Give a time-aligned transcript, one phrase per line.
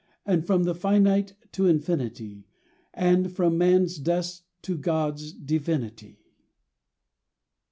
[0.25, 2.47] And from the finite to infinity,
[2.91, 6.25] And from man's dust to God's divinity."